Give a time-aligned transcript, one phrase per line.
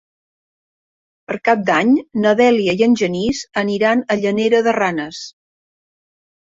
[1.31, 1.91] Per Cap d'Any
[2.25, 5.25] na Dèlia i en Genís aniran a Llanera de Ranes.